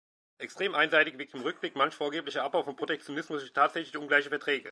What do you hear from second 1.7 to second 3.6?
manch vorgeblicher Abbau von Protektionismus durch